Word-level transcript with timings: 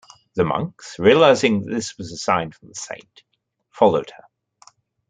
The 0.33 0.43
monks, 0.43 0.97
realising 0.97 1.61
that 1.61 1.69
this 1.71 1.95
was 1.95 2.11
a 2.11 2.17
sign 2.17 2.51
from 2.53 2.69
the 2.69 2.73
saint, 2.73 3.21
followed 3.69 4.09
her. 4.09 4.23